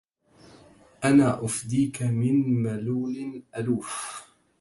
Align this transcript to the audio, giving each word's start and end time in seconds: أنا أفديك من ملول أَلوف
أنا 1.05 1.45
أفديك 1.45 2.01
من 2.03 2.53
ملول 2.63 3.43
أَلوف 3.57 4.23